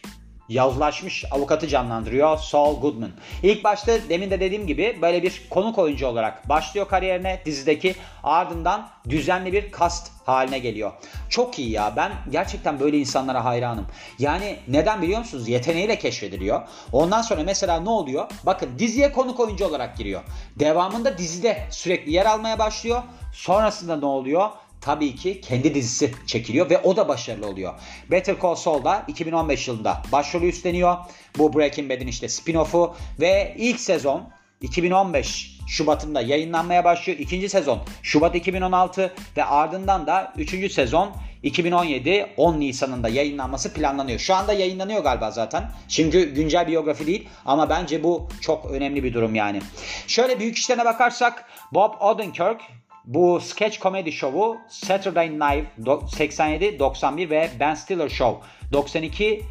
yazlaşmış 0.48 1.24
avukatı 1.30 1.68
canlandırıyor 1.68 2.38
Saul 2.38 2.80
Goodman. 2.80 3.10
İlk 3.42 3.64
başta 3.64 3.92
demin 4.08 4.30
de 4.30 4.40
dediğim 4.40 4.66
gibi 4.66 4.98
böyle 5.02 5.22
bir 5.22 5.42
konuk 5.50 5.78
oyuncu 5.78 6.06
olarak 6.06 6.48
başlıyor 6.48 6.88
kariyerine 6.88 7.42
dizideki 7.46 7.94
ardından 8.22 8.88
düzenli 9.08 9.52
bir 9.52 9.70
kast 9.70 10.12
haline 10.26 10.58
geliyor. 10.58 10.92
Çok 11.28 11.58
iyi 11.58 11.70
ya 11.70 11.92
ben 11.96 12.12
gerçekten 12.30 12.80
böyle 12.80 12.98
insanlara 12.98 13.44
hayranım. 13.44 13.86
Yani 14.18 14.56
neden 14.68 15.02
biliyor 15.02 15.18
musunuz? 15.18 15.48
Yeteneğiyle 15.48 15.98
keşfediliyor. 15.98 16.62
Ondan 16.92 17.22
sonra 17.22 17.42
mesela 17.44 17.80
ne 17.80 17.90
oluyor? 17.90 18.30
Bakın 18.46 18.78
diziye 18.78 19.12
konuk 19.12 19.40
oyuncu 19.40 19.66
olarak 19.66 19.96
giriyor. 19.96 20.22
Devamında 20.58 21.18
dizide 21.18 21.66
sürekli 21.70 22.12
yer 22.12 22.26
almaya 22.26 22.58
başlıyor. 22.58 23.02
Sonrasında 23.32 23.96
ne 23.96 24.06
oluyor? 24.06 24.50
Tabii 24.82 25.14
ki 25.14 25.40
kendi 25.40 25.74
dizisi 25.74 26.14
çekiliyor 26.26 26.70
ve 26.70 26.78
o 26.78 26.96
da 26.96 27.08
başarılı 27.08 27.48
oluyor. 27.48 27.74
Better 28.10 28.36
Call 28.42 28.54
Saul'da 28.54 29.04
2015 29.08 29.68
yılında 29.68 30.02
başrolü 30.12 30.48
üstleniyor. 30.48 30.96
Bu 31.38 31.54
Breaking 31.54 31.90
Bad'in 31.90 32.06
işte 32.06 32.26
spin-off'u 32.26 32.94
ve 33.20 33.54
ilk 33.58 33.80
sezon 33.80 34.28
2015 34.60 35.58
Şubat'ında 35.66 36.20
yayınlanmaya 36.20 36.84
başlıyor. 36.84 37.18
İkinci 37.18 37.48
sezon 37.48 37.78
Şubat 38.02 38.34
2016 38.34 39.14
ve 39.36 39.44
ardından 39.44 40.06
da 40.06 40.32
üçüncü 40.36 40.70
sezon 40.70 41.12
2017 41.42 42.26
10 42.36 42.60
Nisan'ında 42.60 43.08
yayınlanması 43.08 43.74
planlanıyor. 43.74 44.18
Şu 44.18 44.34
anda 44.34 44.52
yayınlanıyor 44.52 45.02
galiba 45.02 45.30
zaten. 45.30 45.70
Çünkü 45.88 46.34
güncel 46.34 46.66
biyografi 46.66 47.06
değil 47.06 47.28
ama 47.44 47.70
bence 47.70 48.02
bu 48.02 48.28
çok 48.40 48.70
önemli 48.70 49.04
bir 49.04 49.14
durum 49.14 49.34
yani. 49.34 49.60
Şöyle 50.06 50.40
büyük 50.40 50.56
işlerine 50.56 50.84
bakarsak 50.84 51.44
Bob 51.72 51.94
Odenkirk 52.00 52.60
bu 53.04 53.40
sketch 53.40 53.78
komedi 53.78 54.12
şovu 54.12 54.58
Saturday 54.68 55.30
Night 55.30 55.66
87-91 55.86 57.30
ve 57.30 57.50
Ben 57.60 57.74
Stiller 57.74 58.08
Show 58.08 58.48
92 58.72 59.42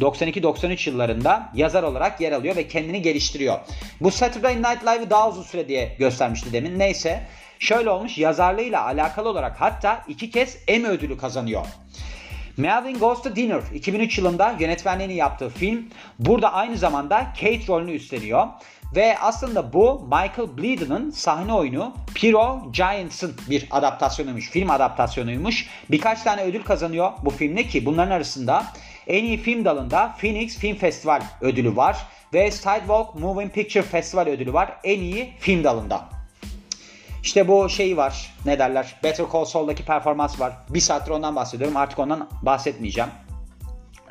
92-93 0.00 0.90
yıllarında 0.90 1.50
yazar 1.54 1.82
olarak 1.82 2.20
yer 2.20 2.32
alıyor 2.32 2.56
ve 2.56 2.68
kendini 2.68 3.02
geliştiriyor. 3.02 3.58
Bu 4.00 4.10
Saturday 4.10 4.56
Night 4.56 4.82
Live'ı 4.82 5.10
daha 5.10 5.28
uzun 5.28 5.42
süre 5.42 5.68
diye 5.68 5.96
göstermişti 5.98 6.52
demin. 6.52 6.78
Neyse 6.78 7.22
şöyle 7.58 7.90
olmuş 7.90 8.18
yazarlığıyla 8.18 8.84
alakalı 8.84 9.28
olarak 9.28 9.60
hatta 9.60 10.04
iki 10.08 10.30
kez 10.30 10.58
Emmy 10.68 10.88
ödülü 10.88 11.18
kazanıyor. 11.18 11.66
Melvin 12.56 12.98
Goes 12.98 13.22
to 13.22 13.36
Dinner 13.36 13.60
2003 13.74 14.18
yılında 14.18 14.56
yönetmenliğini 14.58 15.14
yaptığı 15.14 15.48
film 15.48 15.88
burada 16.18 16.52
aynı 16.52 16.76
zamanda 16.76 17.26
Kate 17.40 17.66
rolünü 17.68 17.92
üstleniyor. 17.92 18.46
Ve 18.96 19.18
aslında 19.18 19.72
bu 19.72 20.00
Michael 20.04 20.56
Bleeden'ın 20.58 21.10
sahne 21.10 21.52
oyunu 21.52 21.94
Pyro 22.14 22.72
Giants'ın 22.72 23.36
bir 23.50 23.68
adaptasyonuymuş. 23.70 24.50
Film 24.50 24.70
adaptasyonuymuş. 24.70 25.68
Birkaç 25.90 26.22
tane 26.22 26.42
ödül 26.42 26.62
kazanıyor 26.62 27.12
bu 27.24 27.30
filmde 27.30 27.64
ki 27.66 27.86
bunların 27.86 28.10
arasında 28.10 28.64
en 29.06 29.24
iyi 29.24 29.36
film 29.36 29.64
dalında 29.64 30.14
Phoenix 30.20 30.58
Film 30.58 30.76
Festival 30.76 31.22
ödülü 31.40 31.76
var. 31.76 31.96
Ve 32.34 32.50
Sidewalk 32.50 33.14
Moving 33.14 33.52
Picture 33.52 33.82
Festival 33.82 34.26
ödülü 34.26 34.52
var 34.52 34.76
en 34.84 35.00
iyi 35.00 35.32
film 35.38 35.64
dalında. 35.64 36.08
İşte 37.22 37.48
bu 37.48 37.68
şey 37.68 37.96
var 37.96 38.34
ne 38.44 38.58
derler 38.58 38.94
Better 39.04 39.26
Call 39.32 39.44
Saul'daki 39.44 39.84
performans 39.84 40.40
var. 40.40 40.52
Bir 40.70 40.80
saattir 40.80 41.10
ondan 41.10 41.36
bahsediyorum 41.36 41.76
artık 41.76 41.98
ondan 41.98 42.28
bahsetmeyeceğim. 42.42 43.10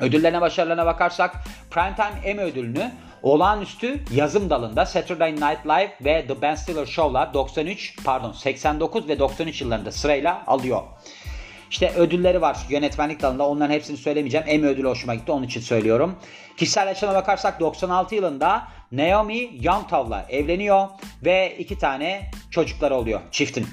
Ödüllerine 0.00 0.40
başarılarına 0.40 0.86
bakarsak 0.86 1.44
Primetime 1.70 2.20
Emmy 2.24 2.42
ödülünü 2.42 2.92
olağanüstü 3.22 4.04
yazım 4.14 4.50
dalında 4.50 4.86
Saturday 4.86 5.32
Night 5.32 5.66
Live 5.66 5.92
ve 6.04 6.26
The 6.26 6.42
Ben 6.42 6.54
Stiller 6.54 6.86
Show'la 6.86 7.34
93 7.34 8.04
pardon 8.04 8.32
89 8.32 9.08
ve 9.08 9.18
93 9.18 9.60
yıllarında 9.60 9.92
sırayla 9.92 10.42
alıyor. 10.46 10.82
İşte 11.70 11.92
ödülleri 11.96 12.40
var 12.40 12.58
yönetmenlik 12.68 13.22
dalında. 13.22 13.48
Onların 13.48 13.74
hepsini 13.74 13.96
söylemeyeceğim. 13.96 14.46
Emmy 14.48 14.66
ödülü 14.66 14.88
hoşuma 14.88 15.14
gitti. 15.14 15.32
Onun 15.32 15.46
için 15.46 15.60
söylüyorum. 15.60 16.16
Kişisel 16.56 16.90
açıma 16.90 17.14
bakarsak 17.14 17.60
96 17.60 18.14
yılında 18.14 18.68
Naomi 18.92 19.50
Youngtov'la 19.60 20.26
evleniyor 20.28 20.88
ve 21.24 21.56
iki 21.58 21.78
tane 21.78 22.30
çocuklar 22.50 22.90
oluyor 22.90 23.20
çiftin. 23.30 23.66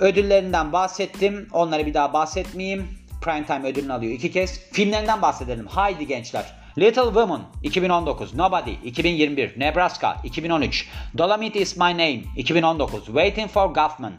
Ödüllerinden 0.00 0.72
bahsettim. 0.72 1.48
Onları 1.52 1.86
bir 1.86 1.94
daha 1.94 2.12
bahsetmeyeyim. 2.12 2.88
Primetime 3.22 3.68
ödülünü 3.68 3.92
alıyor 3.92 4.12
iki 4.12 4.32
kez. 4.32 4.60
Filmlerinden 4.72 5.22
bahsedelim. 5.22 5.66
Haydi 5.66 6.06
gençler. 6.06 6.44
Little 6.78 7.10
Women 7.10 7.44
2019, 7.64 8.36
Nobody 8.36 8.78
2021, 8.84 9.54
Nebraska 9.56 10.20
2013, 10.22 10.86
Dolomite 11.12 11.56
is 11.56 11.76
My 11.76 11.92
Name 11.92 12.28
2019, 12.36 13.12
Waiting 13.12 13.48
for 13.48 13.72
Guffman 13.72 14.16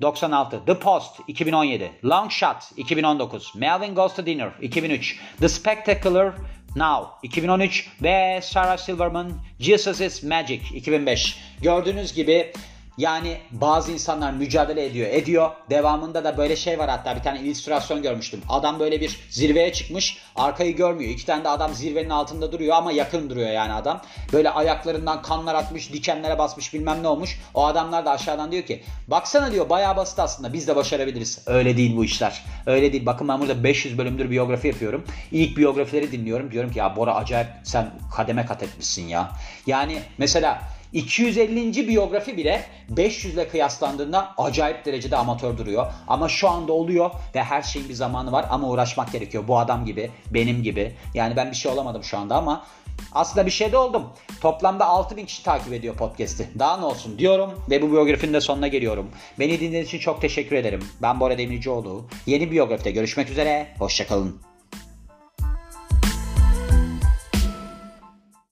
96, 0.00 0.64
The 0.66 0.74
Post 0.74 1.20
2017, 1.28 1.88
Long 2.02 2.28
Shot 2.28 2.66
2019, 2.74 3.40
Melvin 3.54 3.94
Goes 3.94 4.12
to 4.14 4.22
Dinner 4.22 4.52
2003, 4.60 5.20
The 5.38 5.48
Spectacular 5.48 6.34
Now 6.74 7.14
2013 7.22 7.86
ve 8.02 8.40
Sarah 8.42 8.76
Silverman 8.76 9.32
Jesus 9.60 10.00
is 10.00 10.22
Magic 10.24 10.62
2005. 10.72 11.36
Gördüğünüz 11.62 12.14
gibi 12.14 12.52
Yani 12.98 13.36
bazı 13.50 13.92
insanlar 13.92 14.32
mücadele 14.32 14.86
ediyor, 14.86 15.08
ediyor. 15.08 15.50
Devamında 15.70 16.24
da 16.24 16.36
böyle 16.36 16.56
şey 16.56 16.78
var 16.78 16.90
hatta 16.90 17.16
bir 17.16 17.22
tane 17.22 17.40
illüstrasyon 17.40 18.02
görmüştüm. 18.02 18.40
Adam 18.48 18.80
böyle 18.80 19.00
bir 19.00 19.20
zirveye 19.30 19.72
çıkmış, 19.72 20.18
arkayı 20.36 20.76
görmüyor. 20.76 21.10
İki 21.10 21.26
tane 21.26 21.44
de 21.44 21.48
adam 21.48 21.74
zirvenin 21.74 22.10
altında 22.10 22.52
duruyor 22.52 22.76
ama 22.76 22.92
yakın 22.92 23.30
duruyor 23.30 23.50
yani 23.50 23.72
adam. 23.72 24.00
Böyle 24.32 24.50
ayaklarından 24.50 25.22
kanlar 25.22 25.54
atmış, 25.54 25.92
dikenlere 25.92 26.38
basmış 26.38 26.74
bilmem 26.74 27.02
ne 27.02 27.08
olmuş. 27.08 27.40
O 27.54 27.66
adamlar 27.66 28.04
da 28.04 28.10
aşağıdan 28.10 28.52
diyor 28.52 28.62
ki, 28.62 28.82
baksana 29.08 29.52
diyor 29.52 29.68
bayağı 29.68 29.96
basit 29.96 30.18
aslında 30.18 30.52
biz 30.52 30.68
de 30.68 30.76
başarabiliriz. 30.76 31.38
Öyle 31.46 31.76
değil 31.76 31.96
bu 31.96 32.04
işler. 32.04 32.44
Öyle 32.66 32.92
değil. 32.92 33.06
Bakın 33.06 33.28
ben 33.28 33.40
burada 33.40 33.64
500 33.64 33.98
bölümdür 33.98 34.30
biyografi 34.30 34.68
yapıyorum. 34.68 35.04
İlk 35.32 35.56
biyografileri 35.56 36.12
dinliyorum. 36.12 36.50
Diyorum 36.50 36.72
ki 36.72 36.78
ya 36.78 36.96
Bora 36.96 37.14
acayip 37.14 37.48
sen 37.64 37.90
kademe 38.16 38.46
kat 38.46 38.62
etmişsin 38.62 39.08
ya. 39.08 39.30
Yani 39.66 39.98
mesela 40.18 40.62
250. 40.92 41.88
biyografi 41.88 42.36
bile 42.36 42.64
500 42.88 43.34
ile 43.34 43.48
kıyaslandığında 43.48 44.34
acayip 44.38 44.84
derecede 44.84 45.16
amatör 45.16 45.58
duruyor. 45.58 45.86
Ama 46.08 46.28
şu 46.28 46.48
anda 46.48 46.72
oluyor 46.72 47.10
ve 47.34 47.42
her 47.42 47.62
şeyin 47.62 47.88
bir 47.88 47.94
zamanı 47.94 48.32
var 48.32 48.46
ama 48.50 48.68
uğraşmak 48.68 49.12
gerekiyor. 49.12 49.44
Bu 49.48 49.58
adam 49.58 49.84
gibi, 49.84 50.10
benim 50.30 50.62
gibi. 50.62 50.94
Yani 51.14 51.36
ben 51.36 51.50
bir 51.50 51.56
şey 51.56 51.72
olamadım 51.72 52.04
şu 52.04 52.18
anda 52.18 52.36
ama 52.36 52.64
aslında 53.12 53.46
bir 53.46 53.50
şey 53.50 53.72
de 53.72 53.76
oldum. 53.76 54.04
Toplamda 54.40 54.86
6000 54.86 55.26
kişi 55.26 55.42
takip 55.42 55.72
ediyor 55.72 55.94
podcast'i. 55.94 56.48
Daha 56.58 56.76
ne 56.76 56.84
olsun 56.84 57.18
diyorum 57.18 57.50
ve 57.70 57.82
bu 57.82 57.92
biyografinin 57.92 58.34
de 58.34 58.40
sonuna 58.40 58.68
geliyorum. 58.68 59.10
Beni 59.38 59.60
dinlediğiniz 59.60 59.88
için 59.88 59.98
çok 59.98 60.20
teşekkür 60.20 60.56
ederim. 60.56 60.84
Ben 61.02 61.20
Bora 61.20 61.38
Demircioğlu. 61.38 62.04
Yeni 62.26 62.50
biyografide 62.50 62.90
görüşmek 62.90 63.30
üzere. 63.30 63.66
Hoşçakalın. 63.78 64.49